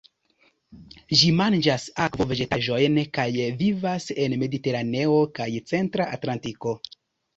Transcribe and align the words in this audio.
Ĝi 1.19 1.27
manĝas 1.41 1.83
akvo-vegetaĵojn 2.07 2.97
kaj 3.17 3.27
vivas 3.61 4.09
en 4.25 4.37
Mediteraneo 4.45 5.23
kaj 5.41 5.49
Centra 5.75 6.09
Atlantiko. 6.19 6.75